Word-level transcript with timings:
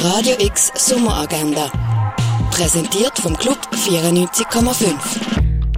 Radio 0.00 0.36
X 0.38 0.70
Sommeragenda. 0.76 1.72
Präsentiert 2.52 3.18
vom 3.18 3.36
Club 3.36 3.58
94,5. 3.72 4.94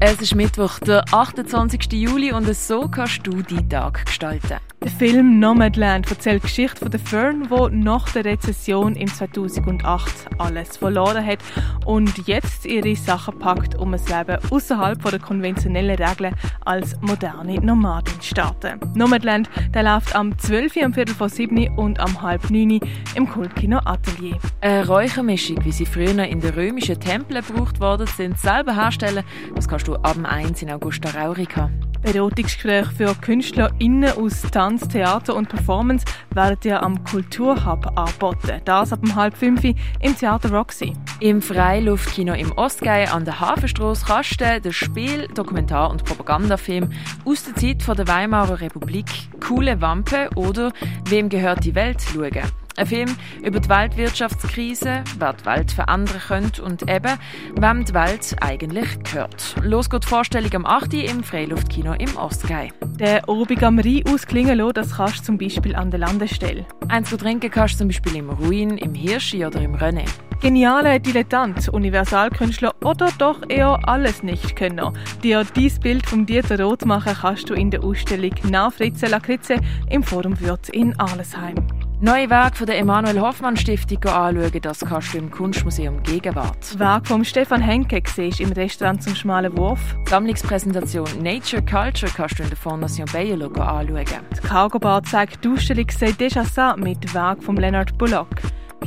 Es 0.00 0.20
ist 0.20 0.34
Mittwoch, 0.34 0.80
der 0.80 1.04
28. 1.12 1.92
Juli 1.92 2.32
und 2.32 2.52
so 2.52 2.88
kannst 2.88 3.20
du 3.24 3.42
deinen 3.42 3.70
Tag 3.70 4.06
gestalten. 4.06 4.58
Der 4.80 4.90
Film 4.92 5.40
Nomadland 5.40 6.08
erzählt 6.08 6.44
die 6.44 6.46
Geschichte 6.46 6.76
von 6.76 6.90
der 6.90 7.00
Fern, 7.00 7.48
die 7.50 7.76
nach 7.76 8.08
der 8.10 8.24
Rezession 8.24 8.94
im 8.94 9.08
2008 9.08 10.12
alles 10.38 10.76
verloren 10.76 11.26
hat 11.26 11.40
und 11.84 12.28
jetzt 12.28 12.64
ihre 12.64 12.94
Sachen 12.94 13.40
packt, 13.40 13.74
um 13.74 13.92
ein 13.92 14.00
Leben 14.06 14.38
außerhalb 14.50 15.02
der 15.02 15.18
konventionellen 15.18 15.96
Regeln 15.96 16.34
als 16.64 16.96
moderne 17.00 17.60
Nomadin 17.60 18.20
zu 18.20 18.28
starten. 18.28 18.78
Nomadland 18.94 19.50
der 19.74 19.82
läuft 19.82 20.14
am 20.14 20.38
12. 20.38 20.76
am 20.84 20.94
Viertel 20.94 21.14
vor 21.14 21.28
7 21.28 21.76
und 21.76 21.98
am 21.98 22.22
halb 22.22 22.48
9 22.48 22.78
im 23.16 23.28
Kultkino 23.28 23.80
Atelier. 23.84 24.38
Eine 24.60 24.86
Räuchermischung, 24.86 25.64
wie 25.64 25.72
sie 25.72 25.86
früher 25.86 26.24
in 26.24 26.40
den 26.40 26.54
römischen 26.54 27.00
Tempeln 27.00 27.44
gebraucht 27.44 27.80
worden 27.80 28.06
sind, 28.06 28.38
selber 28.38 28.76
herstellen, 28.76 29.24
das 29.56 29.66
kannst 29.66 29.88
du 29.88 29.96
ab 29.96 30.16
1 30.22 30.62
in 30.62 30.70
Augusta 30.70 31.10
Raurica. 31.10 31.68
Beratungsgespräche 32.02 32.90
für 32.96 33.14
KünstlerInnen 33.14 34.12
aus 34.12 34.42
Tanz, 34.42 34.88
Theater 34.88 35.34
und 35.34 35.48
Performance 35.48 36.04
werden 36.34 36.58
ja 36.64 36.82
am 36.82 37.02
Kulturhub 37.04 37.86
angeboten. 37.96 38.60
Das 38.64 38.92
ab 38.92 39.00
um 39.02 39.14
halb 39.14 39.36
fünf 39.36 39.62
im 39.64 40.16
Theater 40.16 40.50
Roxy. 40.50 40.94
Im 41.20 41.42
Freiluftkino 41.42 42.34
im 42.34 42.52
Ostgei 42.52 43.10
an 43.10 43.24
der 43.24 43.40
Hafenstrasse 43.40 44.04
kannst 44.06 44.40
du 44.40 44.60
den 44.60 44.72
Spiel-, 44.72 45.28
Dokumentar- 45.34 45.90
und 45.90 46.04
Propagandafilm 46.04 46.90
aus 47.24 47.44
der 47.44 47.54
Zeit 47.56 47.98
der 47.98 48.08
Weimarer 48.08 48.60
Republik 48.60 49.06
«Coole 49.40 49.80
Wampe» 49.80 50.30
oder 50.34 50.72
«Wem 51.08 51.28
gehört 51.28 51.64
die 51.64 51.74
Welt?» 51.74 52.00
schauen. 52.02 52.57
Ein 52.78 52.86
Film 52.86 53.16
über 53.42 53.58
die 53.58 53.68
Weltwirtschaftskrise, 53.68 55.02
wer 55.18 55.32
die 55.32 55.44
Welt 55.46 55.72
verändern 55.72 56.20
könnte 56.28 56.62
und 56.62 56.88
eben, 56.88 57.18
wem 57.56 57.84
die 57.84 57.92
Welt 57.92 58.36
eigentlich 58.40 59.02
gehört. 59.02 59.56
Los 59.64 59.90
geht 59.90 60.04
die 60.04 60.06
Vorstellung 60.06 60.54
am 60.54 60.64
8. 60.64 60.94
im 60.94 61.24
Freiluftkino 61.24 61.94
im 61.94 62.16
Ostgei. 62.16 62.70
Der 63.00 63.28
Obig 63.28 63.64
am 63.64 63.80
Rhein 63.80 64.04
ausklingen 64.08 64.58
lassen, 64.58 64.74
das 64.74 64.94
kannst 64.94 65.18
du 65.18 65.22
zum 65.24 65.38
Beispiel 65.38 65.74
an 65.74 65.90
der 65.90 65.98
Landestelle. 65.98 66.66
Eins 66.86 67.10
zu 67.10 67.16
trinken 67.16 67.50
kannst 67.50 67.74
du 67.74 67.78
zum 67.78 67.88
Beispiel 67.88 68.14
im 68.14 68.30
Ruin, 68.30 68.78
im 68.78 68.94
Hirschi 68.94 69.44
oder 69.44 69.60
im 69.60 69.74
René. 69.74 70.04
Geniale 70.40 71.00
Dilettant, 71.00 71.68
Universalkünstler 71.68 72.76
oder 72.84 73.08
doch 73.18 73.40
eher 73.48 73.80
alles 73.88 74.22
nicht 74.22 74.54
können. 74.54 74.96
Dir 75.24 75.44
dieses 75.56 75.80
Bild 75.80 76.06
vom 76.06 76.26
Dieter 76.26 76.60
Roth 76.60 76.84
machen 76.84 77.14
kannst 77.20 77.50
du 77.50 77.54
in 77.54 77.72
der 77.72 77.82
Ausstellung 77.82 78.34
«Na 78.48 78.70
Fritze 78.70 79.06
Lakritze» 79.06 79.56
im 79.90 80.04
Forum 80.04 80.38
Würz 80.38 80.68
in 80.68 80.96
Arlesheim. 81.00 81.56
Neue 82.00 82.30
Werke 82.30 82.58
von 82.58 82.66
der 82.68 82.78
Emanuel 82.78 83.20
Hoffmann 83.20 83.56
Stiftung 83.56 84.04
anschauen, 84.04 84.60
das 84.62 84.78
kannst 84.78 85.14
du 85.14 85.18
im 85.18 85.32
Kunstmuseum 85.32 86.00
Gegenwart. 86.04 86.78
Werk 86.78 87.08
von 87.08 87.24
Stefan 87.24 87.60
Henke 87.60 88.00
siehst 88.06 88.38
im 88.38 88.52
Restaurant 88.52 89.02
zum 89.02 89.16
Schmalen 89.16 89.56
Wurf. 89.58 89.96
Die 90.06 90.10
Sammlungspräsentation 90.10 91.08
Nature 91.20 91.60
Culture 91.60 92.12
kannst 92.14 92.38
du 92.38 92.44
in 92.44 92.50
der 92.50 92.56
Fondation 92.56 93.08
Bayerlo 93.12 93.46
anschauen. 93.46 94.04
Die 94.32 94.46
Cargo 94.46 94.78
Bar 94.78 95.02
zeigt 95.02 95.44
die 95.44 95.48
Ausstellung 95.48 95.86
«C'est 95.86 96.16
déjà 96.16 96.44
ça» 96.44 96.76
mit 96.76 97.12
Werk 97.14 97.42
von 97.42 97.56
Leonard 97.56 97.98
Bullock. 97.98 98.28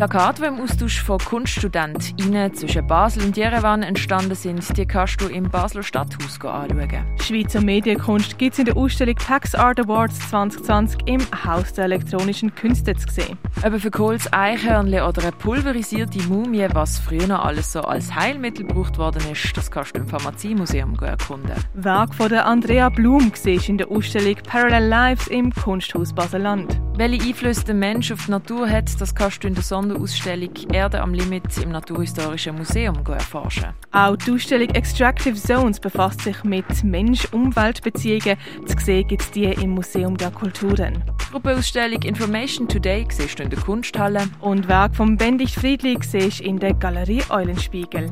Plakate, 0.02 0.42
die 0.42 0.48
im 0.48 0.60
Austausch 0.60 1.00
von 1.04 1.20
KunststudentInnen 1.20 2.56
zwischen 2.56 2.88
Basel 2.88 3.24
und 3.24 3.38
Jerewan 3.38 3.84
entstanden 3.84 4.34
sind, 4.34 4.76
die 4.76 4.88
kannst 4.88 5.22
du 5.22 5.28
im 5.28 5.44
Basler 5.44 5.84
Stadthaus 5.84 6.44
anschauen. 6.44 7.06
Schweizer 7.22 7.62
Medienkunst 7.62 8.40
gibt 8.40 8.54
es 8.54 8.60
in 8.60 8.66
der 8.66 8.78
Ausstellung 8.78 9.14
Tax 9.14 9.54
Art 9.54 9.80
Awards 9.80 10.18
2020 10.32 11.02
im 11.06 11.22
Haus 11.46 11.74
der 11.74 11.86
elektronischen 11.86 12.56
Künste 12.56 12.96
zu 12.96 13.14
sehen. 13.14 13.38
Eben 13.64 13.80
für 13.80 13.92
Kohls 13.92 14.34
Eichhörnchen 14.34 15.04
oder 15.04 15.22
eine 15.22 15.34
pulverisierte 15.34 16.18
Mumie, 16.24 16.68
was 16.74 16.98
früher 16.98 17.28
noch 17.28 17.46
alles 17.46 17.72
so 17.72 17.82
als 17.82 18.16
Heilmittel 18.16 18.66
gebraucht 18.66 18.98
worden 18.98 19.22
ist, 19.32 19.56
das 19.56 19.70
kannst 19.70 19.96
du 19.96 20.00
im 20.00 20.08
Pharmaziemuseum 20.08 20.98
erkunden. 21.00 21.54
Werk 21.76 22.16
von 22.16 22.30
der 22.30 22.48
Andrea 22.48 22.90
Blum 22.90 23.32
siehst 23.36 23.70
in 23.70 23.78
der 23.78 23.92
Ausstellung 23.92 24.38
Parallel 24.48 24.88
Lives 24.88 25.28
im 25.28 25.54
Kunsthaus 25.54 26.12
Baseland. 26.12 26.81
Welche 26.96 27.26
Einflüsse 27.26 27.64
der 27.64 27.76
Mensch 27.76 28.12
auf 28.12 28.26
die 28.26 28.32
Natur 28.32 28.70
hat, 28.70 28.90
das 29.00 29.16
kannst 29.16 29.44
du 29.44 29.48
in 29.48 29.56
der 29.56 29.64
Sonderausstellung 29.64 30.52
Erde 30.72 31.02
am 31.02 31.14
Limit 31.14 31.58
im 31.58 31.72
Naturhistorischen 31.72 32.58
Museum 32.58 32.98
erforschen. 33.08 33.70
Auch 33.92 34.18
die 34.18 34.32
Ausstellung 34.32 34.70
Extractive 34.70 35.36
Zones 35.36 35.80
befasst 35.80 36.22
sich 36.22 36.44
mit 36.44 36.84
Mensch-Umwelt-Beziehungen. 36.84 38.38
Zu 38.66 38.78
sehen 38.78 39.08
gibt 39.08 39.22
es 39.22 39.32
die 39.32 39.46
im 39.46 39.72
Museum 39.72 40.18
der 40.18 40.32
Kulturen. 40.32 41.04
Die 41.22 41.32
Gruppenausstellung 41.32 42.02
Information 42.04 42.68
Today 42.68 43.08
siehst 43.10 43.40
du 43.40 43.44
in 43.44 43.50
der 43.50 43.60
Kunsthalle. 43.60 44.28
Und 44.42 44.68
Werk 44.68 44.96
von 44.96 45.18
Benedikt 45.18 45.52
Friedli 45.52 45.98
siehst 46.02 46.42
in 46.42 46.60
der 46.60 46.74
Galerie 46.74 47.24
Eulenspiegel. 47.30 48.12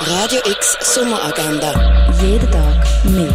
Radio 0.00 0.40
X 0.46 0.78
Sommeragenda. 0.80 2.10
Jeden 2.22 2.50
Tag 2.50 3.04
mehr. 3.04 3.30